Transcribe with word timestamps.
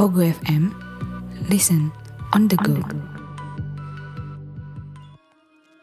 Pogo 0.00 0.24
FM, 0.24 0.72
listen 1.52 1.92
on 2.32 2.48
the 2.48 2.56
go. 2.64 2.72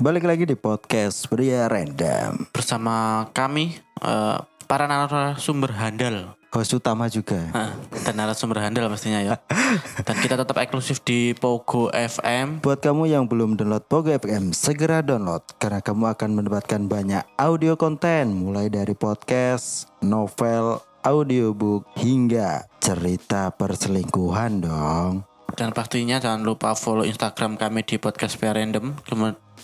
Balik 0.02 0.26
lagi 0.26 0.50
di 0.50 0.58
podcast 0.58 1.30
Pria 1.30 1.70
Random 1.70 2.50
bersama 2.50 3.30
kami 3.30 3.78
eh, 3.78 4.38
para 4.66 4.90
narasumber 4.90 5.70
handal 5.78 6.34
Host 6.50 6.74
utama 6.74 7.06
juga 7.14 7.38
Hah, 7.54 7.78
dan 8.10 8.18
narasumber 8.18 8.58
handal 8.58 8.90
pastinya 8.90 9.22
ya. 9.22 9.38
Dan 10.10 10.18
kita 10.18 10.34
tetap 10.34 10.58
eksklusif 10.58 11.06
di 11.06 11.38
Pogo 11.38 11.94
FM. 11.94 12.66
Buat 12.66 12.82
kamu 12.82 13.14
yang 13.14 13.30
belum 13.30 13.54
download 13.54 13.86
Pogo 13.86 14.10
FM 14.10 14.50
Segera 14.50 15.06
download 15.06 15.46
Karena 15.62 15.78
kamu 15.78 16.18
akan 16.18 16.30
mendapatkan 16.42 16.82
banyak 16.90 17.22
audio 17.38 17.78
konten 17.78 18.34
Mulai 18.34 18.74
dari 18.74 18.98
podcast, 18.98 19.94
novel, 20.02 20.82
audiobook 21.08 21.88
Hingga 21.96 22.68
cerita 22.78 23.52
perselingkuhan 23.52 24.62
dong 24.62 25.24
Dan 25.56 25.72
pastinya 25.72 26.20
jangan 26.20 26.44
lupa 26.44 26.76
follow 26.76 27.02
Instagram 27.02 27.56
kami 27.56 27.82
di 27.82 27.98
podcast 27.98 28.38
Via 28.38 28.54
Random. 28.54 28.94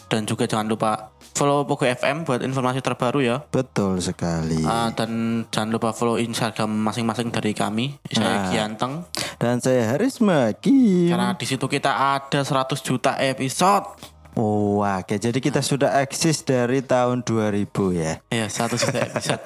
Dan 0.10 0.26
juga 0.26 0.50
jangan 0.50 0.66
lupa 0.66 1.12
follow 1.34 1.66
Pogo 1.66 1.86
FM 1.86 2.24
buat 2.24 2.42
informasi 2.42 2.82
terbaru 2.82 3.20
ya. 3.22 3.44
Betul 3.52 4.02
sekali 4.02 4.64
Ah, 4.64 4.90
dan 4.96 5.44
jangan 5.50 5.70
lupa 5.70 5.94
follow 5.94 6.18
Instagram 6.18 6.72
masing-masing 6.82 7.30
dari 7.30 7.54
kami. 7.54 8.00
Saya 8.10 8.26
Nah. 8.26 8.50
Gianteng. 8.50 8.94
Dan 9.38 9.60
saya 9.60 9.94
Haris 9.94 10.18
Maki 10.18 11.12
Karena 11.12 11.36
di 11.36 11.46
situ 11.46 11.66
kita 11.68 11.92
ada 12.16 12.42
100 12.42 12.80
juta 12.82 13.20
episode. 13.20 14.13
Oh, 14.34 14.82
oke. 14.82 15.16
Jadi 15.22 15.38
kita 15.38 15.62
sudah 15.62 16.02
eksis 16.02 16.42
dari 16.42 16.82
tahun 16.82 17.22
2000 17.22 17.70
ya. 17.94 18.14
Iya, 18.34 18.46
100 18.50 18.82
juta 18.82 19.00
episode. 19.06 19.44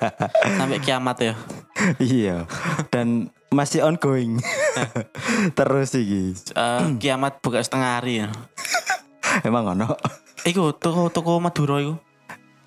Sampai 0.56 0.80
kiamat 0.80 1.18
ya. 1.20 1.34
iya. 2.00 2.48
Dan 2.88 3.32
masih 3.52 3.84
ongoing. 3.84 4.40
Terus 5.58 5.92
iki. 5.96 6.36
Eh, 6.56 6.84
kiamat 7.04 7.44
buka 7.44 7.60
setengah 7.60 8.00
hari 8.00 8.24
ya. 8.24 8.28
Emang 9.48 9.76
ono? 9.76 10.00
Iku 10.48 10.72
toko 10.72 11.12
toko 11.12 11.44
Madura 11.44 11.84
iku. 11.84 12.00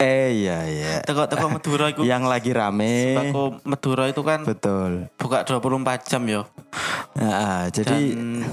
Eh 0.00 0.44
iya 0.44 0.64
iya. 0.68 0.94
Toko 1.04 1.24
toko 1.24 1.48
Madura 1.48 1.88
iku. 1.88 2.04
Yang 2.04 2.24
lagi 2.28 2.50
rame. 2.52 3.16
Toko 3.16 3.64
Madura 3.64 4.04
itu 4.12 4.20
kan 4.20 4.44
Betul. 4.44 5.08
buka 5.16 5.44
24 5.48 6.04
jam 6.04 6.22
ya. 6.28 6.44
Nah, 7.16 7.68
jadi 7.72 8.16
Dan 8.16 8.44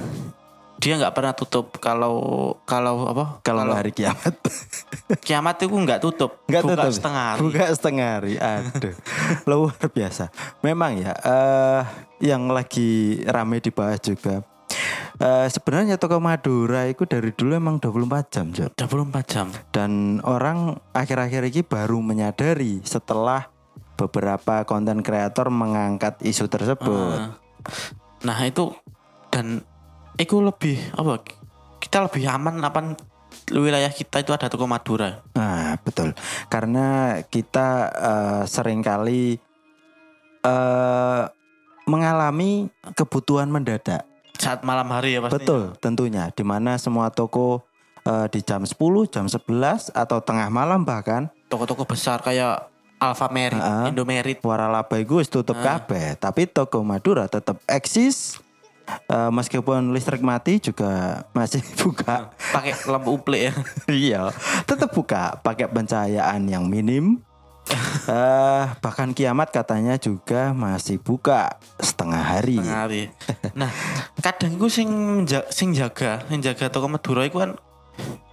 dia 0.78 0.94
nggak 0.97 1.14
pernah 1.14 1.33
tutup 1.33 1.78
kalau 1.81 2.16
kalau 2.70 3.09
apa? 3.09 3.42
kalau 3.42 3.66
nggak 3.66 3.80
hari 3.81 3.92
kiamat 3.94 4.33
kiamat 5.28 5.56
itu 5.61 5.73
nggak 5.73 6.02
tutup. 6.02 6.45
nggak 6.45 6.64
buka 6.64 6.75
tutup. 6.78 6.94
setengah 6.94 7.23
hari. 7.33 7.39
Buka 7.42 7.64
setengah 7.73 8.08
hari. 8.20 8.33
Aduh. 8.38 8.95
Luar 9.50 9.88
biasa. 9.89 10.30
Memang 10.61 11.02
ya 11.02 11.14
eh 11.17 11.81
yang 12.22 12.50
lagi 12.53 13.22
rame 13.25 13.58
dibahas 13.58 14.00
juga. 14.02 14.45
Eh 15.17 15.48
sebenarnya 15.50 15.98
toko 15.98 16.22
Madura 16.22 16.86
itu 16.86 17.09
dari 17.09 17.33
dulu 17.33 17.58
emang 17.58 17.81
24 17.81 18.33
jam, 18.33 18.45
Jod. 18.53 18.72
24 18.78 19.33
jam. 19.33 19.48
Dan 19.73 20.22
orang 20.22 20.78
akhir-akhir 20.94 21.50
ini 21.50 21.61
baru 21.66 21.98
menyadari 22.05 22.86
setelah 22.86 23.50
beberapa 23.98 24.61
konten 24.70 25.02
kreator 25.02 25.50
mengangkat 25.50 26.22
isu 26.22 26.45
tersebut. 26.45 27.17
Nah, 27.17 27.48
Nah, 28.25 28.38
itu 28.45 28.73
dan 29.30 29.61
itu 30.18 30.42
lebih 30.42 30.78
apa? 30.98 31.22
Kita 31.78 32.04
lebih 32.04 32.26
aman 32.26 32.58
apa 32.66 32.98
wilayah 33.54 33.90
kita 33.94 34.26
itu 34.26 34.34
ada 34.34 34.50
toko 34.50 34.66
Madura. 34.68 35.23
Nah, 35.38 35.78
betul. 35.80 36.12
Karena 36.50 37.20
kita 37.30 37.68
eh, 37.94 38.44
sering 38.50 38.82
kali 38.82 39.38
eh 40.44 41.23
mengalami 41.88 42.68
kebutuhan 43.00 43.48
mendadak. 43.48 44.04
Saat 44.36 44.62
malam 44.68 44.92
hari 44.92 45.16
ya 45.16 45.23
pasti. 45.23 45.40
Betul, 45.40 45.73
tentunya. 45.80 46.30
Di 46.36 46.44
mana 46.44 46.76
semua 46.76 47.08
toko 47.08 47.64
eh, 48.04 48.28
di 48.28 48.44
jam 48.44 48.67
10, 48.67 48.76
jam 49.08 49.26
11 49.32 49.95
atau 49.95 50.17
tengah 50.20 50.52
malam 50.52 50.84
bahkan 50.84 51.32
Toko-toko 51.48 51.88
besar 51.88 52.20
kayak 52.20 52.67
Alfamart, 52.98 53.54
Heeh. 53.54 53.94
Indomaret. 53.94 54.38
waralaba 54.42 54.98
itu 54.98 55.22
tutup 55.30 55.55
kabeh, 55.61 56.17
tapi 56.17 56.49
toko 56.49 56.82
Madura 56.82 57.30
tetap 57.30 57.61
eksis. 57.70 58.42
Eh, 58.87 59.31
meskipun 59.36 59.92
listrik 59.92 60.23
mati 60.23 60.64
juga 60.64 61.23
masih 61.36 61.59
buka. 61.83 62.31
pakai 62.55 62.71
lampu 62.87 63.20
uplik 63.20 63.52
ya. 63.52 63.53
iya, 64.08 64.21
tetap 64.64 64.95
buka 64.95 65.36
pakai 65.43 65.67
pencahayaan 65.67 66.48
yang 66.48 66.64
minim. 66.67 67.20
Eh, 68.08 68.64
bahkan 68.80 69.11
kiamat 69.11 69.52
katanya 69.52 69.99
juga 69.99 70.55
masih 70.55 71.03
buka 71.03 71.59
setengah 71.83 72.23
hari. 72.23 72.64
Tengah 72.64 72.80
hari. 72.87 73.11
Nah, 73.52 73.67
kadang 74.23 74.55
iku 74.55 74.71
sing 74.71 74.87
sing 75.52 75.75
jaga, 75.75 76.23
sing 76.31 76.39
jaga 76.39 76.71
toko 76.71 76.87
Madura 76.87 77.27
iku 77.27 77.43
kan 77.43 77.59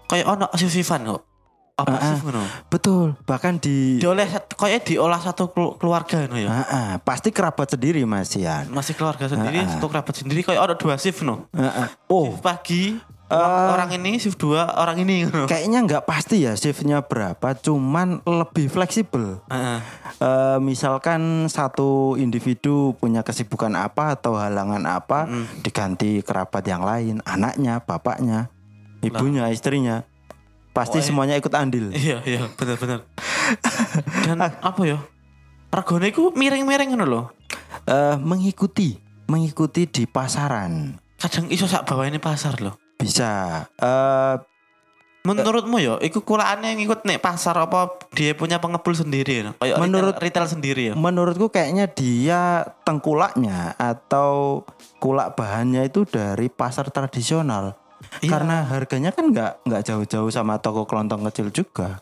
kayak 0.06 0.26
ono 0.30 0.46
sisifan 0.54 1.02
kok. 1.02 1.26
Apa 1.74 1.98
sih 1.98 2.22
ngono? 2.22 2.38
Betul, 2.70 3.18
bahkan 3.26 3.58
di 3.58 3.98
Dioleh 3.98 4.30
kayak 4.46 4.86
diolah 4.86 5.18
satu 5.18 5.50
kelu- 5.50 5.74
keluarga 5.74 6.22
ngono 6.22 6.38
ya. 6.38 6.50
Ah, 6.62 6.94
pasti 7.02 7.34
kerabat 7.34 7.66
sendiri 7.68 8.06
Mas 8.06 8.30
Ian. 8.34 8.70
Masih 8.70 8.94
keluarga 8.94 9.26
sendiri, 9.26 9.58
Ah, 9.58 9.66
ah. 9.66 9.70
satu 9.74 9.90
kerabat 9.90 10.14
sendiri 10.14 10.40
kayak 10.40 10.62
ada 10.62 10.74
dua 10.78 10.94
shift 10.94 11.26
no. 11.26 11.50
Oh, 12.06 12.30
Shift 12.30 12.46
pagi 12.46 12.94
orang, 13.26 13.66
orang 13.74 13.90
ini, 13.92 14.10
shift 14.16 14.38
dua 14.38 14.70
orang 14.70 15.02
ini 15.02 15.26
ngono. 15.26 15.50
kayaknya 15.50 15.82
nggak 15.82 16.04
pasti 16.06 16.46
ya 16.46 16.54
shiftnya 16.54 17.02
berapa, 17.02 17.58
cuman 17.58 18.22
lebih 18.22 18.70
fleksibel. 18.70 19.42
Heeh. 19.50 19.78
Eh, 20.14 20.58
misalkan 20.62 21.50
satu 21.50 22.14
individu 22.14 22.94
punya 22.94 23.26
kesibukan 23.26 23.74
apa 23.74 24.14
atau 24.14 24.38
halangan 24.38 24.86
apa, 24.86 25.26
diganti 25.58 26.22
kerabat 26.22 26.62
yang 26.62 26.86
lain, 26.86 27.18
anaknya, 27.24 27.82
bapaknya, 27.82 28.46
ibunya, 29.02 29.50
istrinya, 29.50 30.06
pasti 30.74 30.98
Pokoknya- 30.98 31.06
semuanya 31.06 31.34
ikut 31.38 31.54
andil. 31.54 31.86
Iya, 31.94 32.18
iya, 32.26 32.42
benar-benar. 32.52 33.06
Dan 34.26 34.38
apa 34.42 34.82
ya? 34.82 34.98
Regane 35.70 36.10
iku 36.10 36.30
miring-miring 36.30 36.90
ngono 36.90 37.06
loh. 37.06 37.24
Eh, 37.84 38.16
mengikuti, 38.16 38.98
mengikuti 39.26 39.84
di 39.84 40.04
pasaran 40.04 40.98
Kadang 41.16 41.46
iso 41.48 41.64
sak 41.64 41.84
bawah 41.84 42.04
ini 42.04 42.18
pasar 42.18 42.58
loh. 42.58 42.76
bisa. 42.94 43.64
Eh, 43.74 44.36
Menurutmu 45.24 45.80
ya, 45.80 45.96
iku 45.98 46.20
kulaannya 46.20 46.76
ngikut 46.76 47.08
nek 47.08 47.16
pasar 47.16 47.56
apa 47.56 47.96
dia 48.12 48.36
punya 48.36 48.60
pengepul 48.60 48.92
sendiri 48.92 49.40
no? 49.40 49.56
Kayak 49.56 49.80
Menurut- 49.80 50.20
retail, 50.20 50.44
retail 50.44 50.46
sendiri 50.46 50.82
ya. 50.84 50.94
menurutku 50.94 51.48
kayaknya 51.48 51.88
dia 51.88 52.42
tengkulaknya 52.84 53.72
atau 53.74 54.60
kulak 55.00 55.32
bahannya 55.32 55.88
itu 55.88 56.04
dari 56.04 56.46
pasar 56.46 56.92
tradisional. 56.92 57.72
Iya. 58.20 58.30
Karena 58.30 58.64
harganya 58.64 59.10
kan 59.10 59.28
nggak 59.28 59.64
nggak 59.64 59.82
jauh-jauh 59.84 60.28
sama 60.28 60.56
toko 60.56 60.84
kelontong 60.84 61.24
kecil 61.28 61.50
juga. 61.50 62.00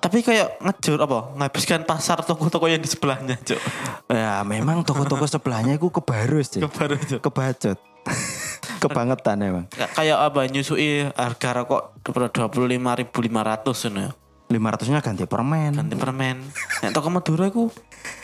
Tapi 0.00 0.20
kayak 0.20 0.60
ngejur 0.60 0.96
apa? 0.98 1.36
Nghabiskan 1.36 1.84
pasar 1.84 2.20
toko-toko 2.20 2.64
yang 2.64 2.80
di 2.80 2.88
sebelahnya, 2.88 3.36
Cuk. 3.36 3.60
Ya 4.08 4.40
memang 4.42 4.80
toko-toko 4.80 5.24
sebelahnya 5.24 5.76
itu 5.76 5.88
kebarus 5.88 6.56
sih. 6.56 6.60
Kebaru, 6.60 6.96
Cuk. 6.98 7.20
Kebacut. 7.20 7.78
Kebangetan 8.82 9.36
emang. 9.40 9.64
Kayak- 9.68 9.92
Kayak 9.92 10.18
apa 10.24 10.40
nyusui 10.48 11.04
harga 11.12 11.48
rokok 11.54 11.82
dua 12.32 12.48
puluh 12.48 12.64
lima 12.66 12.96
ribu 12.96 13.20
lima 13.20 13.44
ratus 13.44 13.86
ya. 13.86 14.08
500-nya 14.50 14.98
ganti 14.98 15.24
permen. 15.24 15.70
Ganti 15.72 15.94
permen. 15.94 16.42
Nek 16.82 16.90
toko 16.90 17.06
Madura 17.08 17.46
iku 17.46 17.70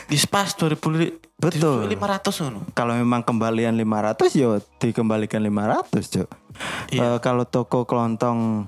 di 0.05 0.15
spas 0.15 0.53
dua 0.53 0.75
ribu 0.75 0.91
Betul. 1.37 1.87
lima 1.87 2.05
ratus 2.05 2.43
ngono. 2.43 2.67
Kalau 2.73 2.91
memang 2.91 3.23
kembalian 3.23 3.71
500 3.73 4.35
yo 4.35 4.49
dikembalikan 4.75 5.39
500, 5.39 5.87
Cuk. 6.11 6.27
Iya. 6.91 7.15
Eh, 7.15 7.17
kalau 7.19 7.47
toko 7.47 7.87
kelontong 7.87 8.67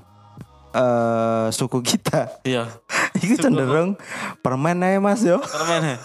eh 0.70 1.47
suku 1.50 1.81
kita 1.81 2.40
Iya. 2.46 2.70
itu 3.20 3.36
cenderung 3.36 3.97
permen 4.40 4.80
aja 4.80 4.97
Mas 4.97 5.20
yo. 5.20 5.41
Permen 5.41 5.84
ya. 5.84 5.97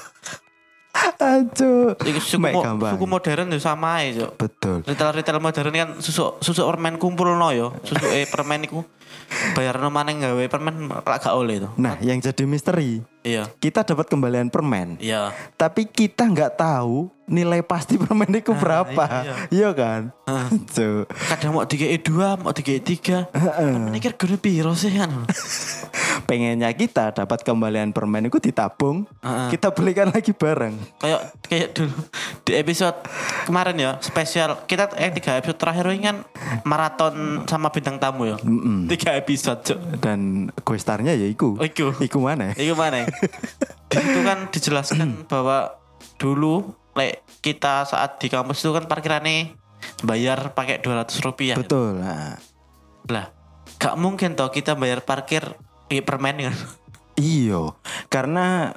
Aduh. 1.21 1.95
Iku 2.01 2.19
suku, 2.19 2.39
mo- 2.41 2.65
suku 2.89 3.05
modern 3.05 3.47
ya 3.49 3.59
sama 3.59 4.01
aja, 4.01 4.25
Cuk. 4.25 4.31
Betul. 4.39 4.77
Retail-retail 4.83 5.39
modern 5.39 5.71
kan 5.71 5.89
susu 5.99 6.39
susu 6.39 6.65
permen 6.65 6.97
kumpul 6.97 7.31
no 7.31 7.51
yo. 7.51 7.75
Susu 7.83 8.09
eh 8.09 8.25
permen 8.25 8.65
iku 8.65 8.83
bayar 9.53 9.77
no 9.77 9.89
maneng 9.89 10.21
gawe 10.21 10.45
permen 10.47 10.89
gak 10.89 11.31
oleh 11.31 11.59
itu. 11.59 11.69
Nah, 11.77 11.99
yang 12.01 12.19
jadi 12.19 12.45
misteri, 12.45 13.03
Iya. 13.21 13.49
kita 13.57 13.83
dapat 13.83 14.07
kembalian 14.07 14.49
permen, 14.49 14.97
Iya. 14.99 15.33
tapi 15.55 15.85
kita 15.85 16.25
nggak 16.25 16.57
tahu 16.57 17.09
nilai 17.25 17.61
pasti 17.61 17.97
permen 17.97 18.29
itu 18.31 18.53
berapa. 18.53 19.05
iya, 19.25 19.35
Iya 19.49 19.69
kan? 19.73 20.01
Cuk. 20.69 21.09
Kadang 21.09 21.51
mau 21.53 21.65
dikei 21.65 21.97
dua, 21.97 22.37
mau 22.37 22.53
tiga. 22.53 23.29
Permen 23.33 23.97
iki 23.97 24.09
regane 24.09 24.37
piro 24.37 24.73
sih 24.73 24.93
kan? 24.93 25.25
Pengennya 26.29 26.73
kita 26.73 27.13
dapat 27.13 27.43
kembalian 27.43 27.93
permen 27.93 28.25
itu 28.25 28.41
ditabung, 28.41 29.05
Heeh. 29.21 29.49
kita 29.53 29.73
belikan 29.73 30.09
lagi 30.09 30.33
bareng. 30.33 30.73
kayak 30.97 31.21
kayak 31.45 31.69
dulu 31.77 31.97
di 32.45 32.53
episode 32.55 32.97
kemarin 33.45 33.77
ya 33.77 33.91
spesial 34.01 34.65
kita 34.65 34.89
eh 34.97 35.13
tiga 35.13 35.37
episode 35.37 35.57
terakhir 35.57 35.85
ini 35.91 36.01
kan 36.03 36.17
maraton 36.63 37.15
sama 37.45 37.69
bintang 37.69 37.97
tamu 37.97 38.25
ya 38.25 38.37
tiga 38.89 39.04
episode 39.13 39.61
cok 39.61 39.79
Dan 40.01 40.49
gue 40.49 40.79
starnya 40.81 41.13
ya 41.13 41.29
iku. 41.29 41.61
Oh, 41.61 41.67
iku. 41.67 41.93
Iku 42.01 42.19
mana? 42.23 42.57
itu 42.57 42.73
mana 42.73 43.05
di 43.95 44.03
situ 44.03 44.21
kan 44.27 44.39
dijelaskan 44.51 45.09
bahwa 45.31 45.79
dulu 46.19 46.75
like 46.95 47.23
kita 47.43 47.87
saat 47.87 48.19
di 48.19 48.31
kampus 48.31 48.63
itu 48.63 48.71
kan 48.75 48.87
parkirannya 48.91 49.55
bayar 50.03 50.55
pakai 50.55 50.83
200 50.83 51.27
rupiah. 51.27 51.57
Betul. 51.59 52.01
Nah, 52.01 52.39
Lah, 53.05 53.29
gak 53.77 54.01
mungkin 54.01 54.33
toh 54.33 54.49
kita 54.49 54.73
bayar 54.81 55.05
parkir 55.05 55.45
di 55.93 56.01
permen 56.01 56.49
kan. 56.49 56.57
Iyo, 57.21 57.77
karena 58.09 58.73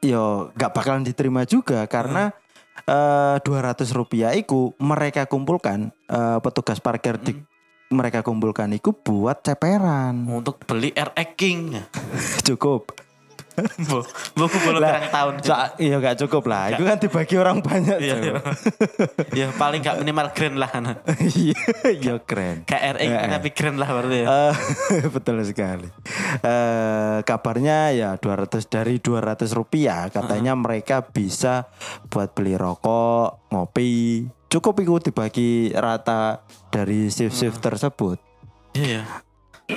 eh, 0.00 0.14
yo 0.14 0.54
gak 0.54 0.72
bakalan 0.72 1.02
diterima 1.02 1.42
juga 1.44 1.84
karena 1.90 2.30
eh 2.86 3.36
200 3.42 3.82
rupiah 3.96 4.30
iku 4.36 4.78
mereka 4.78 5.26
kumpulkan 5.26 5.90
eh, 6.06 6.38
petugas 6.38 6.78
parkir 6.78 7.18
di 7.18 7.34
mereka 7.94 8.20
kumpulkan 8.20 8.74
iku 8.74 8.90
buat 8.92 9.40
ceperan. 9.40 10.26
Untuk 10.26 10.58
beli 10.66 10.90
RX 10.90 11.28
King. 11.34 11.78
Cukup. 12.48 12.92
Bu, 13.54 14.02
buku 14.34 14.56
belum 14.66 14.82
Lah, 14.82 14.98
tahun. 15.14 15.38
Cuk. 15.38 15.46
Sa- 15.46 15.78
iya 15.78 16.02
gak 16.02 16.26
cukup 16.26 16.50
lah. 16.50 16.74
Itu 16.74 16.82
kan 16.82 16.98
dibagi 16.98 17.38
orang 17.38 17.62
banyak. 17.62 18.02
Iya, 18.02 18.14
iya. 18.18 18.34
ya 19.38 19.46
paling 19.54 19.78
gak 19.78 20.02
minimal 20.02 20.34
grand 20.34 20.58
lah 20.58 20.66
kan. 20.66 20.98
Iya, 21.22 21.54
iya 21.86 22.14
keren. 22.18 22.66
Kayak 22.66 22.98
RX 22.98 23.06
Eh, 23.06 23.14
eh. 23.14 23.30
tapi 23.30 23.48
grand 23.54 23.78
lah 23.78 23.88
berarti 23.94 24.18
ya. 24.18 24.26
Eh, 24.26 24.54
betul 25.14 25.38
sekali. 25.46 25.86
Eh 26.42 27.16
kabarnya 27.22 27.94
ya 27.94 28.10
200 28.18 28.58
dari 28.66 28.98
200 28.98 29.46
rupiah 29.54 30.10
katanya 30.10 30.58
mereka 30.58 31.06
bisa 31.06 31.70
buat 32.10 32.34
beli 32.34 32.58
rokok, 32.58 33.54
ngopi. 33.54 34.26
Cukup 34.54 34.86
itu 34.86 35.10
dibagi 35.10 35.74
rata 35.74 36.38
dari 36.70 37.10
shift-shift 37.10 37.58
tersebut. 37.58 38.22
Iya 38.78 39.02
ya. 39.02 39.04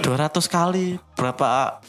200 0.05 0.37
kali 0.45 1.01
berapa 1.17 1.81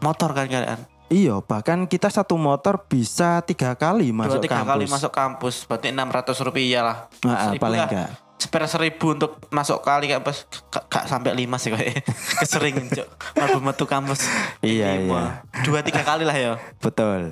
motor 0.00 0.32
kan 0.32 0.48
kalian? 0.48 0.80
Iya, 1.12 1.44
bahkan 1.44 1.84
kita 1.84 2.08
satu 2.08 2.40
motor 2.40 2.88
bisa 2.88 3.44
tiga 3.44 3.76
kali 3.76 4.08
Dua 4.08 4.24
masuk 4.24 4.40
tiga 4.40 4.64
kampus. 4.64 4.72
kali 4.72 4.84
masuk 4.88 5.12
kampus 5.12 5.54
berarti 5.68 5.92
600 5.92 6.46
rupiah 6.48 6.80
lah. 6.80 6.96
Nah, 7.28 7.52
paling 7.60 7.80
enggak. 7.84 8.08
Spare 8.50 8.66
seribu 8.66 9.14
untuk 9.14 9.38
masuk 9.54 9.78
kali 9.78 10.10
kampus 10.10 10.42
gak, 10.74 10.90
gak 10.90 11.06
sampai 11.06 11.38
lima 11.38 11.54
sih 11.54 11.70
kayak 11.70 12.02
kesering 12.42 12.90
cok 12.90 13.06
mlebu 13.38 13.58
metu 13.62 13.86
kampus. 13.86 14.26
Iya, 14.58 14.98
Lima. 14.98 15.46
dua 15.62 15.86
tiga 15.86 16.02
kali 16.02 16.26
lah 16.26 16.34
ya 16.34 16.58
Betul. 16.82 17.30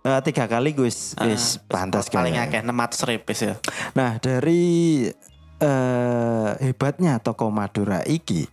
Eh, 0.00 0.20
tiga 0.24 0.48
kali 0.48 0.72
gus, 0.72 1.12
wis 1.20 1.60
pantas 1.68 2.08
paling 2.08 2.40
akeh 2.40 2.64
enam 2.64 2.80
ratus 2.80 3.04
ribu 3.04 3.28
ya 3.36 3.60
Nah 3.92 4.16
dari 4.16 5.04
eh 5.60 6.50
hebatnya 6.64 7.20
toko 7.20 7.52
Madura 7.52 8.00
iki, 8.08 8.48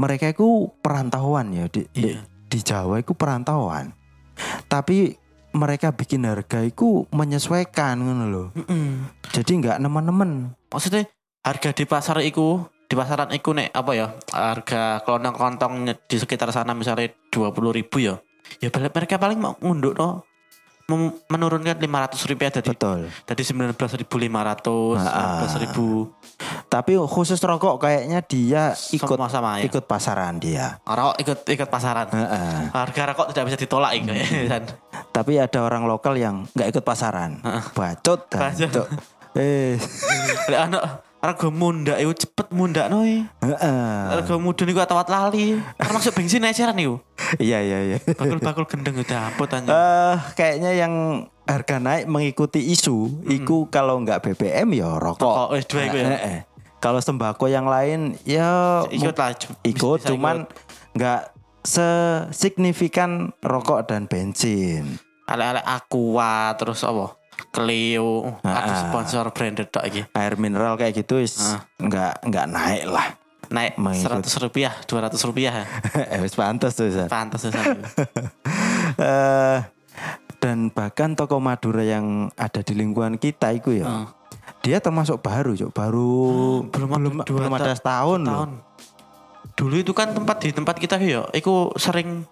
mereka 0.00 0.32
itu 0.32 0.72
perantauan 0.80 1.52
ya 1.52 1.68
di, 1.68 1.84
di, 1.92 2.16
Iya. 2.16 2.24
di 2.24 2.58
Jawa 2.64 2.96
itu 2.96 3.12
perantauan. 3.12 3.92
Tapi 4.72 5.19
mereka 5.52 5.90
bikin 5.90 6.22
harga 6.24 6.60
itu 6.60 7.04
menyesuaikan 7.10 7.98
ngono 7.98 8.24
loh. 8.26 8.46
Jadi 9.30 9.50
nggak 9.56 9.78
nemen-nemen. 9.78 10.54
maksudnya 10.68 11.06
harga 11.42 11.70
di 11.72 11.84
pasar 11.84 12.22
iku 12.22 12.62
di 12.84 12.94
pasaran 12.94 13.30
iku 13.30 13.50
nek 13.50 13.70
apa 13.70 13.90
ya 13.92 14.06
harga 14.30 15.02
kelontong 15.02 15.34
kelontong 15.34 15.72
di 16.04 16.16
sekitar 16.16 16.50
sana 16.50 16.74
misalnya 16.74 17.10
dua 17.26 17.50
puluh 17.50 17.70
ribu 17.70 17.98
ya 17.98 18.18
ya 18.58 18.66
balik 18.68 18.90
mereka 18.90 19.14
paling 19.14 19.38
mau 19.38 19.54
ngunduk 19.58 19.94
no 19.94 20.26
menurunkan 21.30 21.78
lima 21.78 22.02
ratus 22.02 22.26
rupiah 22.26 22.50
dari 22.50 22.66
Betul. 22.66 23.06
dari 23.22 23.42
sembilan 23.42 23.78
belas 23.78 23.94
ribu 23.94 24.18
lima 24.18 24.42
ratus 24.42 24.98
Ah. 25.00 25.46
ribu 25.54 26.10
Tapi 26.66 26.98
khusus 26.98 27.38
rokok 27.38 27.78
kayaknya 27.78 28.18
dia 28.22 28.74
ikut 28.90 29.06
Semua 29.06 29.30
sama 29.30 29.58
ya? 29.58 29.66
ikut 29.66 29.86
pasaran 29.86 30.38
dia. 30.38 30.78
rokok 30.82 31.14
ikut 31.18 31.38
ikut 31.46 31.68
pasaran 31.70 32.10
Heeh. 32.10 32.74
harga 32.74 33.02
rokok 33.14 33.26
tidak 33.30 33.44
bisa 33.50 33.58
ditolak 33.58 33.90
iku 33.98 34.10
kan 34.46 34.62
Tapi 35.10 35.42
ada 35.42 35.58
orang 35.66 35.84
lokal 35.84 36.14
yang 36.14 36.46
nggak 36.54 36.68
ikut 36.70 36.84
pasaran. 36.86 37.42
Bacot. 37.74 38.30
Bacot. 38.30 38.86
Eh, 39.34 39.78
Lek 40.50 40.58
anak 40.58 41.06
harga 41.20 41.48
mundak 41.52 42.00
itu 42.00 42.24
cepet 42.24 42.48
mundak 42.48 42.88
noy 42.88 43.28
heeh. 43.44 43.92
harga 44.08 44.34
mudun 44.40 44.72
iku 44.72 44.80
atawat 44.80 45.12
lali 45.12 45.60
kan 45.76 45.92
masuk 45.92 46.16
bensin 46.16 46.40
eceran 46.48 46.72
iku 46.80 46.96
Iya 47.36 47.60
iya 47.60 47.78
iya. 47.92 47.98
bakul-bakul 48.16 48.64
gendeng 48.64 48.96
udah 48.96 49.28
ampun 49.28 49.46
aja 49.52 49.68
Eh 49.68 50.16
kayaknya 50.34 50.70
yang 50.72 50.92
harga 51.44 51.76
naik 51.76 52.08
mengikuti 52.08 52.72
isu, 52.72 53.26
iku 53.28 53.68
kalau 53.68 54.00
nggak 54.00 54.22
BBM 54.22 54.70
ya 54.70 54.96
rokok. 54.96 55.50
Rokok, 55.52 55.78
iku 55.78 55.96
ya? 55.98 56.46
Kalau 56.80 57.02
sembako 57.02 57.50
yang 57.52 57.68
lain 57.68 58.16
ya 58.24 58.80
ikut 58.88 59.14
lah 59.14 59.36
ikut, 59.62 59.98
cuman 60.08 60.48
nggak 60.96 61.20
sesignifikan 61.62 63.10
rokok 63.38 63.84
dan 63.84 64.04
bensin. 64.04 64.98
ale-ale 65.24 65.62
aqua 65.62 66.50
terus 66.54 66.82
apa 66.82 67.14
Clio 67.48 68.36
ada 68.42 68.66
Ah. 68.66 68.78
sponsor 68.82 69.30
branded 69.30 69.70
tok 69.70 69.86
iki 69.86 70.02
Air 70.12 70.34
mineral 70.34 70.74
kayak 70.74 70.92
gitu 70.96 71.16
is 71.16 71.38
Ah. 71.38 71.62
nggak 71.78 72.26
nggak 72.26 72.46
naik 72.46 72.84
lah. 72.84 73.06
naik 73.48 73.74
seratus 73.96 74.34
rupiah 74.36 74.74
dua 74.84 75.06
ratus 75.06 75.22
rupiah 75.22 75.66
eh 76.12 76.18
wis 76.18 76.34
pantas 76.34 76.74
tuh. 76.74 76.90
Pantas 77.06 77.42
San. 77.42 77.78
Eh, 78.92 79.58
dan 80.38 80.66
bahkan 80.68 81.14
toko 81.14 81.38
Madura 81.38 81.80
yang 81.80 82.26
ada 82.34 82.58
di 82.58 82.74
lingkungan 82.74 83.16
kita 83.16 83.50
itu 83.50 83.78
ya. 83.78 83.86
Ah. 83.86 84.06
Dia 84.60 84.76
termasuk 84.76 85.18
baru, 85.20 85.54
Cok. 85.54 85.70
Baru 85.70 86.10
belum 86.66 86.90
ada 86.90 86.98
belum, 87.00 87.14
dua 87.22 87.38
belum 87.38 87.52
ada 87.54 87.70
ta- 87.70 87.78
setahun 87.78 88.20
loh. 88.20 88.46
Dulu 89.60 89.76
itu 89.76 89.92
kan 89.92 90.08
tempat 90.10 90.40
di 90.40 90.50
tempat 90.50 90.72
kita 90.74 90.96
ya 90.96 91.28
iku 91.30 91.68
sering 91.76 92.24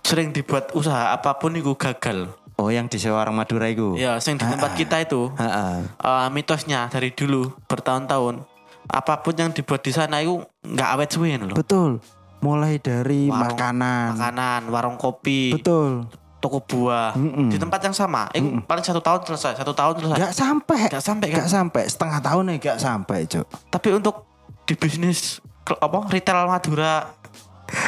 sering 0.00 0.32
dibuat 0.32 0.72
usaha 0.72 1.12
apa 1.12 1.36
pun 1.36 1.52
itu 1.52 1.72
gagal 1.74 2.32
Oh, 2.54 2.70
yang 2.70 2.86
disewa 2.86 3.18
orang 3.18 3.34
Madura 3.34 3.66
itu. 3.66 3.98
ya 3.98 4.14
sering 4.16 4.38
di 4.38 4.46
tempat 4.46 4.72
kita 4.72 5.02
itu 5.02 5.26
Heeh. 5.34 5.74
eh, 5.92 6.28
mitosnya 6.30 6.86
dari 6.86 7.10
dulu 7.10 7.50
bertahun-tahun 7.66 8.46
apa 8.86 9.14
pun 9.18 9.34
yang 9.34 9.50
dibuat 9.50 9.82
di 9.82 9.90
sana 9.90 10.22
itu 10.22 10.38
nggak 10.62 10.88
awet 10.88 11.10
suwe 11.10 11.34
loh 11.34 11.50
Betul. 11.52 11.98
Mulai 12.40 12.78
dari 12.78 13.26
Warung 13.26 13.52
makanan. 13.52 14.06
makanan 14.14 14.60
warung 14.70 14.94
kopi 14.94 15.50
Betul. 15.50 16.06
toko 16.38 16.62
buah 16.62 17.12
Mm-mm. 17.12 17.50
di 17.50 17.58
tempat 17.58 17.80
yang 17.82 17.92
sama 17.92 18.30
itu 18.30 18.46
paling 18.62 18.84
satu 18.84 19.00
tahun 19.00 19.24
selesai 19.24 19.58
satu 19.58 19.72
tahun 19.72 19.94
selesai 19.98 20.18
Gak 20.22 20.34
sampai. 20.36 20.80
Nggak 20.86 21.02
sampai 21.02 21.26
kan 21.26 21.38
Gak 21.40 21.50
sampai. 21.50 21.82
Setengah 21.90 22.20
tahun 22.22 22.42
ya 22.46 22.56
gak 22.62 22.78
sampai, 22.78 23.18
Cok. 23.26 23.46
tapi 23.66 23.88
untuk 23.90 24.16
di 24.62 24.74
bisnis 24.74 25.42
apa 25.64 25.98
retail 26.12 26.44
Madura 26.44 27.08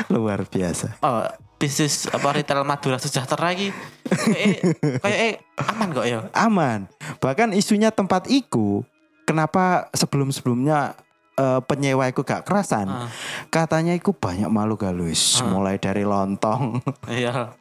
Luar 0.09 0.43
biasa. 0.49 0.99
oh, 1.05 1.29
bisnis 1.61 2.09
apa 2.09 2.33
retail 2.33 2.65
Madura 2.65 2.97
sejahtera 2.97 3.53
lagi 3.53 3.71
kayak 4.09 4.61
kayak 5.05 5.19
eh, 5.21 5.35
aman 5.61 5.89
kok 5.93 6.07
ya 6.09 6.19
Aman. 6.33 6.81
Bahkan 7.21 7.53
isunya 7.57 7.93
tempat 7.93 8.29
iku 8.29 8.85
kenapa 9.29 9.89
sebelum-sebelumnya 9.93 10.97
eh, 11.37 11.61
penyewa 11.65 12.09
iku 12.09 12.25
gak 12.25 12.45
kerasan? 12.49 12.89
Ah. 12.89 13.09
Katanya 13.53 13.93
iku 13.97 14.17
banyak 14.17 14.49
malu 14.49 14.77
galus. 14.81 15.41
Mulai 15.45 15.77
dari 15.81 16.05
lontong, 16.05 16.81
iya 17.13 17.53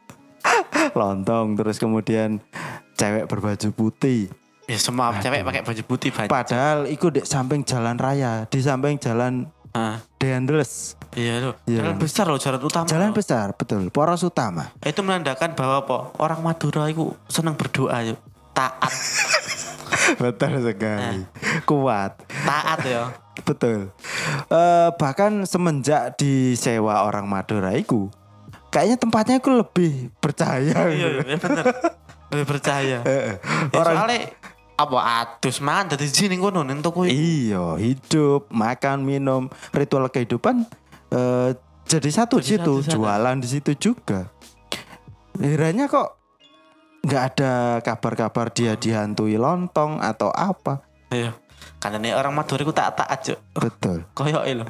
lontong 0.94 1.58
terus 1.58 1.76
kemudian 1.80 2.38
cewek 2.94 3.26
berbaju 3.26 3.68
putih. 3.74 4.30
ya 4.66 4.78
semua 4.82 5.14
cewek 5.22 5.46
pakai 5.46 5.62
baju 5.62 5.82
putih 5.86 6.10
banyak 6.10 6.26
Padahal 6.26 6.90
iku 6.90 7.14
di 7.14 7.22
samping 7.22 7.62
jalan 7.62 7.94
raya, 7.94 8.50
di 8.50 8.58
samping 8.58 8.98
jalan 8.98 9.46
Ah, 9.76 10.00
Deandles. 10.16 10.96
iya 11.12 11.36
loh 11.38 11.52
Iya. 11.64 11.84
jalan 11.84 11.96
besar 11.96 12.24
loh 12.24 12.36
jalan 12.36 12.60
utama 12.62 12.86
Jalan 12.86 13.10
loh. 13.10 13.14
besar, 13.14 13.52
betul. 13.52 13.88
Poros 13.90 14.22
utama. 14.22 14.72
itu 14.80 15.00
menandakan 15.00 15.52
bahwa 15.52 15.76
apa 15.78 15.96
orang 16.16 16.40
Madura 16.40 16.88
itu 16.88 17.12
senang 17.26 17.52
berdoa 17.52 18.00
yuk 18.02 18.16
taat 18.50 18.88
betul 20.22 20.60
sekali. 20.62 21.28
Kuat. 21.62 22.12
taat 22.42 22.80
ya 22.82 23.04
Betul. 23.38 23.92
Eh 24.48 24.88
bahkan 24.96 25.44
semenjak 25.44 26.16
disewa 26.16 27.04
orang 27.04 27.28
Madura 27.28 27.70
iku, 27.72 28.08
kayaknya 28.66 28.96
tempatnya 28.96 29.36
aku 29.36 29.60
lebih 29.60 30.08
percaya. 30.16 30.72
iya 30.88 31.20
iya 31.20 31.36
bener 31.36 31.64
lebih 32.32 32.46
percaya 32.48 32.98
ya, 32.98 33.38
Orang 33.70 33.94
soalnya 33.94 34.20
apa 34.76 35.24
adus 35.24 35.64
mangan 35.64 35.96
dari 35.96 36.08
sini 36.12 36.36
kono 36.36 36.60
nih 36.60 36.84
toko 36.84 37.08
iya 37.08 37.80
hidup, 37.80 38.52
makan, 38.52 39.08
minum, 39.08 39.48
ritual 39.72 40.08
kehidupan 40.12 40.68
eh 41.12 41.56
jadi 41.86 42.10
satu 42.10 42.42
di 42.42 42.58
situ, 42.58 42.82
jualan 42.82 43.38
di 43.38 43.46
situ 43.46 43.72
juga. 43.78 44.26
Herannya 45.38 45.86
kok 45.86 46.08
nggak 47.06 47.22
ada 47.30 47.78
kabar-kabar 47.78 48.50
dia 48.50 48.74
dihantui 48.74 49.38
lontong 49.38 50.02
atau 50.02 50.34
apa. 50.34 50.82
iya 51.14 51.30
karena 51.78 52.02
nih 52.02 52.12
orang 52.18 52.34
Madura 52.34 52.66
itu 52.66 52.74
tak 52.74 52.98
taat 52.98 53.18
cuk 53.22 53.38
Betul. 53.54 53.98
koyok 54.18 54.42
lo 54.58 54.64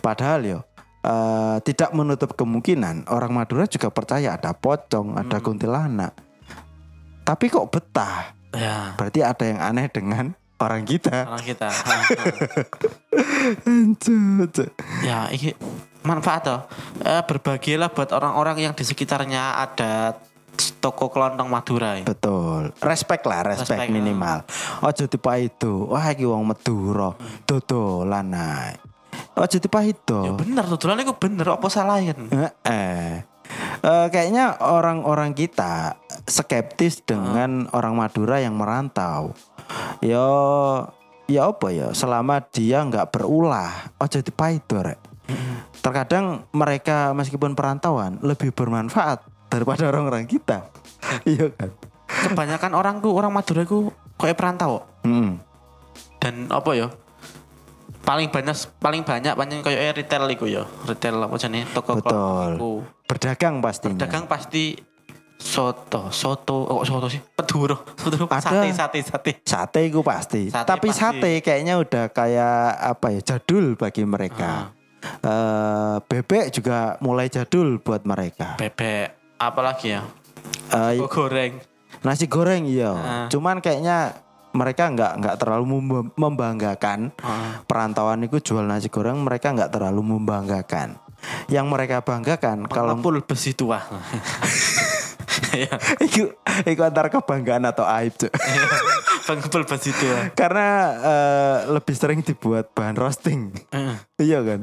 Padahal 0.00 0.40
yo 0.48 0.58
eh, 1.04 1.60
tidak 1.60 1.92
menutup 1.92 2.32
kemungkinan 2.32 3.12
orang 3.12 3.36
Madura 3.36 3.68
juga 3.68 3.92
percaya 3.92 4.40
ada 4.40 4.56
pocong, 4.56 5.20
ada 5.20 5.36
kuntilanak. 5.44 6.16
Tapi 7.26 7.44
kok 7.52 7.68
betah? 7.68 8.32
Ya 8.56 8.96
Berarti 8.96 9.20
ada 9.20 9.44
yang 9.44 9.60
aneh 9.60 9.86
dengan 9.86 10.32
orang 10.56 10.82
kita. 10.82 11.28
orang 11.28 11.44
kita 11.44 11.68
ya 15.02 15.28
ini 15.28 15.52
manfaat 16.02 16.42
toh 16.42 16.60
Eh, 16.98 17.22
berbagilah 17.22 17.88
buat 17.88 18.10
orang-orang 18.10 18.56
yang 18.60 18.72
di 18.72 18.82
sekitarnya 18.82 19.60
ada 19.60 20.16
toko 20.80 21.12
kelontong 21.12 21.46
Madura. 21.46 22.00
ya. 22.00 22.08
Betul. 22.08 22.72
Respect 22.80 23.28
lah, 23.28 23.44
respect, 23.44 23.76
Respect, 23.76 23.92
minimal. 23.92 24.42
Ojo 24.80 25.04
dipaido. 25.04 25.92
Wah 25.92 26.08
iki 26.08 26.24
wong 26.24 26.48
Madura. 26.48 27.12
Dodolan 27.44 28.32
ae. 28.32 28.72
Ojo 29.36 29.56
dipaido. 29.60 30.18
Ya 30.24 30.32
bener 30.32 30.64
tudulan 30.66 30.98
iku 30.98 31.12
bener 31.14 31.46
apa 31.52 31.68
salah 31.68 32.00
kan? 32.00 32.18
Eh, 33.86 34.06
kayaknya 34.10 34.58
orang-orang 34.58 35.30
kita 35.36 36.00
skeptis 36.26 37.04
dengan 37.06 37.70
orang 37.70 37.94
Madura 37.94 38.42
yang 38.42 38.58
merantau. 38.58 39.36
Yo, 40.02 40.26
ya 41.30 41.50
apa 41.50 41.68
ya? 41.70 41.94
Selama 41.94 42.42
dia 42.50 42.82
nggak 42.82 43.14
berulah, 43.14 43.94
ojo 44.02 44.18
dipaido 44.18 44.82
rek. 44.82 45.00
Terkadang 45.82 46.46
mereka 46.50 47.14
meskipun 47.14 47.54
perantauan 47.54 48.18
lebih 48.22 48.50
bermanfaat 48.50 49.22
daripada 49.50 49.86
orang-orang 49.86 50.26
kita. 50.26 50.66
Iya 51.22 51.54
kan? 51.54 51.70
Kebanyakan 52.06 52.72
orang 52.74 52.98
ku 52.98 53.14
orang 53.14 53.30
Madura 53.30 53.62
ku 53.62 53.94
kayak 54.18 54.34
perantau. 54.34 54.82
Hmm. 55.06 55.38
Dan 56.18 56.50
apa 56.50 56.74
ya? 56.74 56.90
Paling 58.06 58.30
banyak 58.30 58.54
paling 58.78 59.02
banyak 59.02 59.34
banyak 59.34 59.66
kayak 59.66 59.98
retail 59.98 60.30
iku 60.30 60.46
ya. 60.46 60.62
Retail 60.86 61.18
apa 61.18 61.34
jenenge 61.36 61.66
toko 61.74 61.98
Betul. 61.98 62.50
iku. 62.54 62.72
Berdagang 63.04 63.58
pastinya. 63.58 64.06
Dagang 64.06 64.24
pasti 64.24 64.78
soto, 65.36 66.08
soto, 66.08 66.64
oh 66.64 66.80
soto 66.80 67.12
sih, 67.12 67.20
peduro, 67.20 67.84
peduro, 68.00 68.24
sate, 68.32 68.72
sate, 68.72 68.98
sate. 69.04 69.32
Sate 69.44 69.80
itu 69.84 70.00
pasti. 70.00 70.48
Sate 70.48 70.64
Tapi 70.64 70.88
pasti. 70.88 71.00
sate 71.02 71.32
kayaknya 71.40 71.76
udah 71.76 72.08
kayak 72.08 72.56
apa 72.96 73.06
ya 73.10 73.20
jadul 73.22 73.76
bagi 73.76 74.02
mereka. 74.02 74.72
Eh, 75.02 75.96
bebek 76.02 76.50
juga 76.50 76.96
mulai 76.98 77.28
jadul 77.28 77.78
buat 77.78 78.02
mereka. 78.02 78.56
Bebek, 78.56 79.36
apalagi 79.36 79.92
ya? 79.92 80.02
Eh, 80.72 80.98
Oh, 80.98 81.06
goreng. 81.06 81.60
nasi 82.00 82.26
goreng 82.26 82.64
iya. 82.64 82.90
Ah. 82.90 83.26
Cuman 83.28 83.60
kayaknya 83.60 84.16
mereka 84.56 84.88
nggak 84.88 85.12
nggak 85.20 85.36
terlalu 85.36 85.64
memba- 85.70 86.10
membanggakan 86.16 87.12
Ah. 87.20 87.60
perantauan 87.62 88.24
itu 88.24 88.40
jual 88.42 88.64
nasi 88.64 88.88
goreng 88.88 89.20
mereka 89.20 89.52
nggak 89.52 89.70
terlalu 89.70 90.00
membanggakan. 90.02 90.96
Yang 91.46 91.66
mereka 91.68 91.96
banggakan 92.00 92.64
kalau 92.66 92.96
Pengepul 92.96 93.20
besi 93.22 93.52
tua. 93.52 93.80
Iya, 95.52 95.68
itu 96.00 96.32
itu 96.64 96.80
antara 96.80 97.08
kebanggaan 97.08 97.64
atau 97.64 97.84
aib 97.84 98.12
Cuk. 98.14 98.32
pengepul 99.26 99.64
besi 99.64 99.90
tua. 99.90 100.32
Karena 100.32 100.68
eh, 100.96 101.58
lebih 101.70 101.92
sering 101.92 102.20
dibuat 102.20 102.72
bahan 102.72 102.96
roasting. 102.96 103.52
Heeh. 103.68 103.96
Iya 104.18 104.40
kan. 104.40 104.60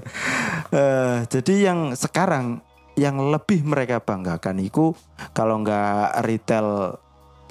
Eh, 0.71 1.17
jadi 1.29 1.53
yang 1.69 1.79
sekarang 1.93 2.61
yang 2.93 3.17
lebih 3.19 3.65
mereka 3.65 3.99
banggakan 3.99 4.61
itu 4.61 4.93
kalau 5.29 5.61
nggak 5.61 6.21
retail 6.21 6.97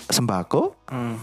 sembako, 0.03 0.75
Hmm. 0.87 1.19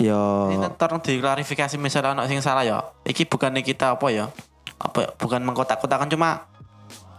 Yo 0.00 0.50
Ini 0.56 0.72
tolong 0.80 1.00
diklarifikasi 1.04 1.76
misalnya 1.76 2.16
anak 2.16 2.26
sing 2.32 2.40
salah 2.40 2.64
ya. 2.64 2.80
Iki 3.04 3.28
bukan 3.28 3.54
kita 3.60 4.00
apa 4.00 4.06
ya? 4.08 4.32
Apa 4.80 5.12
bukan 5.20 5.44
mengkotak-kotakan 5.44 6.08
cuma 6.08 6.48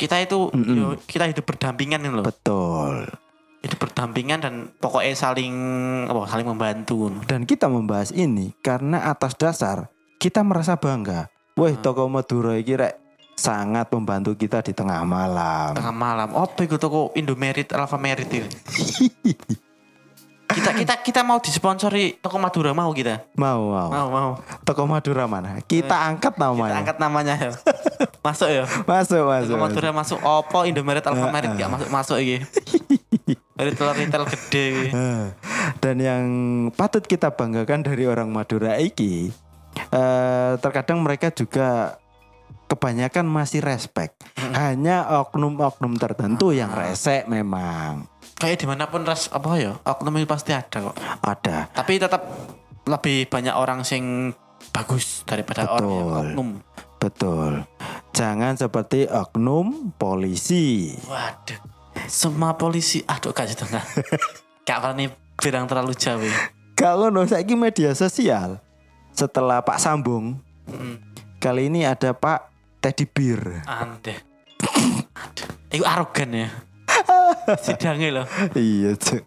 kita 0.02 0.18
itu 0.18 0.50
yo, 0.54 0.98
kita 1.06 1.30
hidup 1.30 1.46
berdampingan 1.46 2.02
ini 2.02 2.10
loh. 2.10 2.26
betul. 2.26 3.06
Hidup 3.62 3.78
berdampingan 3.78 4.42
dan 4.42 4.54
pokoknya 4.82 5.14
saling 5.14 5.54
apa 6.10 6.26
saling 6.26 6.48
membantu. 6.50 7.14
Dan 7.30 7.46
kita 7.46 7.70
membahas 7.70 8.10
ini 8.10 8.58
karena 8.66 9.06
atas 9.06 9.38
dasar 9.38 9.94
kita 10.18 10.42
merasa 10.42 10.74
bangga. 10.74 11.30
Wah, 11.54 11.74
toko 11.78 12.10
Madura 12.10 12.58
iki 12.58 12.74
rek 12.74 12.98
sangat 13.38 13.90
membantu 13.94 14.34
kita 14.34 14.66
di 14.66 14.74
tengah 14.74 15.02
malam. 15.06 15.78
Tengah 15.78 15.94
malam. 15.94 16.30
Apa 16.34 16.66
itu 16.66 16.78
toko 16.82 17.14
Indomerit, 17.14 17.70
Alfamart 17.74 18.26
itu? 18.26 18.46
kita 20.52 20.72
kita 20.76 20.94
kita 21.02 21.22
mau 21.24 21.40
disponsori 21.40 22.20
toko 22.20 22.38
Madura 22.38 22.72
mau 22.72 22.92
kita. 22.92 23.24
Mau, 23.36 23.72
mau. 23.72 23.88
Mau 23.90 24.08
mau. 24.12 24.30
Toko 24.64 24.84
Madura 24.86 25.26
mana? 25.26 25.60
Kita 25.64 26.08
angkat 26.08 26.36
Kita 26.36 26.46
namanya. 26.48 26.76
angkat 26.80 26.98
namanya 27.00 27.34
ya. 27.38 27.52
Masuk 28.26 28.50
ya. 28.50 28.64
Masuk, 28.86 29.22
masuk. 29.26 29.56
Toko 29.56 29.64
Madura 29.66 29.90
masuk 29.92 30.20
Oppo, 30.22 30.60
Indomaret, 30.64 31.02
Alfamart 31.02 31.58
gak 31.58 31.70
masuk 31.70 31.90
masuk 31.90 32.18
iki. 32.22 32.38
Retail 33.62 33.94
retail 33.94 34.26
gede. 34.26 34.90
Eh, 34.90 35.26
Dan 35.78 35.96
yang 36.02 36.24
patut 36.74 37.06
kita 37.06 37.30
banggakan 37.30 37.86
dari 37.86 38.10
orang 38.10 38.30
Madura 38.34 38.78
iki 38.78 39.30
eh, 39.94 40.52
terkadang 40.58 41.02
mereka 41.02 41.30
juga 41.30 41.98
kebanyakan 42.66 43.28
masih 43.28 43.60
respect. 43.62 44.16
Hanya 44.54 45.06
oknum-oknum 45.22 46.00
tertentu 46.00 46.56
yang 46.56 46.72
resek 46.72 47.28
memang 47.28 48.08
Kayak 48.42 48.58
di 48.58 48.66
mana 48.66 48.90
pun 48.90 49.06
ras 49.06 49.30
apa 49.30 49.54
ya, 49.56 49.78
oknum 49.82 50.18
itu 50.18 50.26
pasti 50.26 50.50
ada 50.50 50.66
kok. 50.82 50.98
ada. 51.22 51.70
Tapi 51.70 51.94
tetap 51.96 52.26
lebih 52.84 53.30
banyak 53.30 53.54
orang 53.54 53.86
sing 53.86 54.34
bagus 54.74 55.22
daripada 55.24 55.70
orang 55.70 55.86
yang 55.86 56.02
Betul. 56.02 56.18
oknum. 56.26 56.50
Betul. 56.98 57.52
Jangan 58.12 58.54
seperti 58.56 59.06
oknum 59.06 59.94
polisi. 59.96 60.98
Waduh. 61.06 61.62
Semua 62.06 62.58
polisi, 62.58 63.06
aduh 63.06 63.30
gak 63.30 63.46
gitu 63.48 63.64
enggak. 63.70 63.86
Gak 64.64 64.80
pernah 64.82 65.08
bilang 65.38 65.66
terlalu 65.70 65.94
jauh. 65.94 66.22
ya. 66.22 66.38
Kalau 66.74 67.14
no 67.14 67.22
saiki 67.24 67.54
media 67.54 67.94
sosial 67.94 68.58
setelah 69.14 69.62
Pak 69.62 69.78
Sambung 69.78 70.42
Hmm. 70.66 70.98
kali 71.38 71.68
ini 71.68 71.84
ada 71.84 72.16
Pak 72.16 72.48
Teddy. 72.80 73.06
Aneh. 73.66 74.18
Aduh. 75.14 75.48
Itu 75.70 75.84
arogan 75.84 76.32
ya. 76.34 76.50
Sidangnya 77.60 78.22
loh. 78.22 78.26
iya, 78.54 78.94
Cuk. 78.94 79.24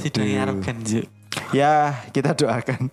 Sidangnya 0.00 0.38
arogan 0.44 0.76
Cuk. 0.80 1.06
Ya, 1.50 1.98
kita 2.10 2.30
doakan. 2.32 2.88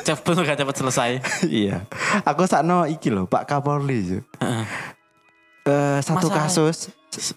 Cepet 0.00 0.36
gak 0.38 0.58
cepet 0.58 0.76
selesai. 0.76 1.10
iya. 1.46 1.84
Aku 2.24 2.44
sakno 2.44 2.84
iki 2.84 3.08
loh, 3.08 3.24
Pak 3.24 3.46
Kapolri. 3.46 4.00
Cuk. 4.02 4.24
Eh, 5.62 5.98
satu 6.00 6.26
Masalah- 6.26 6.50
kasus 6.50 6.76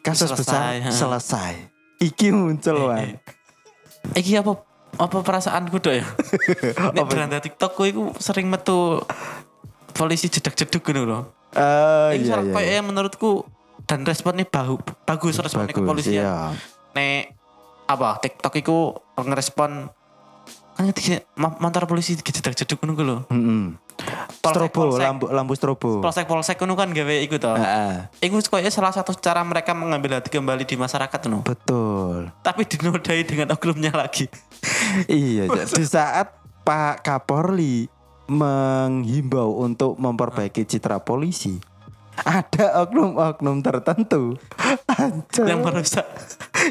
kasus 0.02 0.32
selesai, 0.32 0.82
besar 0.82 0.90
selesai. 0.90 1.54
Iki 2.02 2.32
muncul 2.32 2.90
wan. 2.90 3.20
Iki 4.18 4.42
apa 4.42 4.58
apa 4.96 5.18
perasaanku 5.22 5.78
dok 5.78 5.94
ya? 5.94 6.06
Nek 6.96 7.06
beranda 7.06 7.38
TikTokku 7.38 7.82
itu 7.86 8.02
sering 8.18 8.48
metu 8.48 9.04
polisi 9.92 10.26
jedak-jeduk 10.26 10.82
gitu 10.82 11.06
loh. 11.06 11.36
Eh, 11.54 12.20
Ini 12.20 12.28
iya, 12.28 12.36
iya. 12.42 12.52
kayaknya 12.52 12.82
menurutku 12.84 13.46
dan 13.86 14.02
responnya 14.04 14.46
bahu, 14.46 14.82
bagus 15.06 15.38
responnya 15.38 15.72
Bagus, 15.72 15.82
kepolisian. 15.86 16.26
iya. 16.26 16.36
Nek 16.94 17.34
apa 17.86 18.18
TikTok 18.20 18.54
itu 18.58 18.76
ngerespon 19.16 19.90
kan 20.76 20.92
motor 21.40 21.88
polisi 21.88 22.20
jedak-jeduk 22.20 22.84
ngono 22.84 22.94
ku 22.94 23.04
lho. 23.08 23.18
Polsek- 24.44 24.68
Strobo, 24.68 24.92
polsek. 24.92 25.08
lampu 25.08 25.26
lampu 25.32 25.54
strobo. 25.56 25.90
Polsek-polsek 26.04 26.60
ngono 26.60 26.76
kan 26.76 26.92
gawe 26.92 27.16
iku 27.24 27.40
to. 27.40 27.56
Heeh. 27.56 28.12
Iku 28.20 28.44
kayaknya 28.44 28.76
salah 28.76 28.92
satu 28.92 29.16
cara 29.16 29.40
mereka 29.48 29.72
mengambil 29.72 30.20
hati 30.20 30.28
kembali 30.28 30.68
di 30.68 30.76
masyarakat 30.76 31.20
no. 31.32 31.48
Betul. 31.48 32.28
Tapi 32.44 32.68
dinodai 32.68 33.24
dengan 33.24 33.56
oknumnya 33.56 33.96
lagi. 33.96 34.28
iya, 35.08 35.48
di 35.48 35.86
saat 35.88 36.36
Pak 36.68 37.08
Kapolri 37.08 37.88
menghimbau 38.28 39.64
untuk 39.64 39.96
memperbaiki 39.96 40.68
citra 40.68 41.00
polisi, 41.00 41.56
ada 42.18 42.66
oknum-oknum 42.82 43.60
tertentu 43.60 44.40
Anjay. 44.88 45.46
yang 45.46 45.60
merusak. 45.60 46.08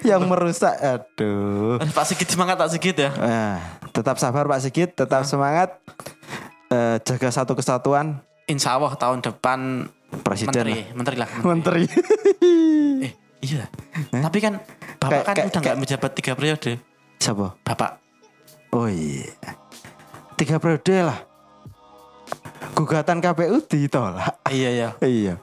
yang 0.02 0.22
merusak. 0.24 0.72
Aduh. 0.74 1.76
Pak 1.84 2.04
Sigit 2.06 2.26
semangat 2.26 2.56
tak 2.56 2.70
Sigit 2.70 2.96
ya. 2.96 3.10
Nah, 3.10 3.60
tetap 3.90 4.16
sabar 4.16 4.46
Pak 4.46 4.60
Sigit, 4.60 4.90
tetap 4.90 5.22
semangat. 5.22 5.76
Eh, 6.66 6.96
jaga 6.98 7.28
satu 7.30 7.52
kesatuan 7.52 8.18
Insya 8.44 8.74
Allah 8.74 8.92
tahun 8.92 9.20
depan 9.20 9.88
presiden 10.20 10.52
menteri, 10.52 10.72
lah. 10.74 10.86
menteri 10.92 11.16
lah. 11.16 11.28
Menteri. 11.38 11.82
Menteri. 11.84 13.02
Eh, 13.02 13.12
iya. 13.42 13.64
Tapi 14.10 14.38
kan 14.38 14.60
bapak 14.96 15.08
Kayak- 15.10 15.24
kan 15.24 15.34
kayak- 15.34 15.48
udah 15.48 15.60
nggak 15.60 15.78
menjabat 15.78 16.10
tiga 16.12 16.32
periode. 16.32 16.72
Siapa? 17.16 17.56
Bapak. 17.60 17.90
Oh 18.70 18.84
iya. 18.84 19.32
Tiga 20.34 20.58
periode 20.58 20.96
lah. 21.04 21.18
Gugatan 22.72 23.20
KPU 23.20 23.60
ditolak. 23.60 24.40
Iya 24.48 24.68
iya. 24.72 24.88
Iya. 25.04 25.34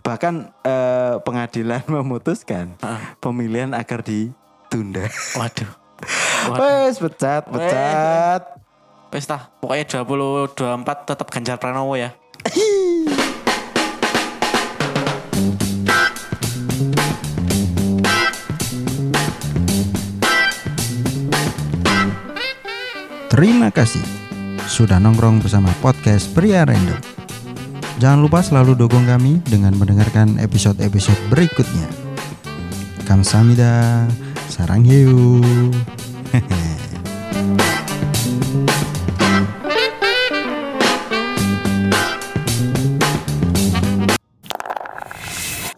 Bahkan 0.00 0.34
eh, 0.62 1.14
pengadilan 1.26 1.82
memutuskan 1.98 2.78
Ah. 2.78 3.18
pemilihan 3.18 3.74
agar 3.74 4.06
ditunda. 4.06 5.10
Waduh. 5.34 5.70
Waduh. 6.54 6.62
Wes 6.86 7.02
pecat, 7.02 7.42
pecat. 7.50 8.42
Pesta. 9.08 9.50
Pokoknya 9.58 10.04
2024 10.04 10.54
tetap 11.08 11.26
Ganjar 11.32 11.56
Pranowo 11.56 11.96
ya. 11.96 12.12
Terima 23.28 23.70
kasih 23.70 24.02
sudah 24.68 25.00
nongkrong 25.00 25.40
bersama 25.40 25.72
podcast 25.80 26.28
Pria 26.36 26.68
Random. 26.68 27.00
Jangan 27.96 28.20
lupa 28.20 28.44
selalu 28.44 28.76
dukung 28.76 29.08
kami 29.08 29.40
dengan 29.48 29.72
mendengarkan 29.72 30.36
episode-episode 30.36 31.16
berikutnya. 31.32 31.88
Kamsahamnida. 33.08 34.04
Sarang 34.52 34.84
hiu. 34.84 35.40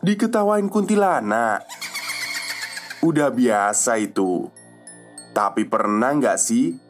Diketawain 0.01 0.67
kuntilanak 0.67 1.63
Udah 3.05 3.31
biasa 3.31 4.01
itu 4.03 4.51
Tapi 5.31 5.69
pernah 5.71 6.11
nggak 6.19 6.41
sih 6.41 6.90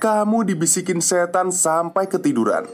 Kamu 0.00 0.48
dibisikin 0.48 1.04
setan 1.04 1.52
sampai 1.52 2.08
ketiduran. 2.08 2.64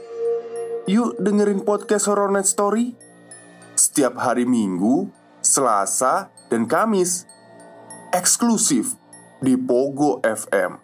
Yuk 0.87 1.19
dengerin 1.19 1.59
podcast 1.59 2.07
Horror 2.07 2.31
Night 2.31 2.47
Story. 2.47 2.95
Setiap 3.75 4.15
hari 4.15 4.47
Minggu, 4.47 5.11
Selasa, 5.43 6.31
dan 6.47 6.63
Kamis. 6.63 7.27
Eksklusif 8.15 8.95
di 9.43 9.59
Pogo 9.59 10.23
FM 10.23 10.79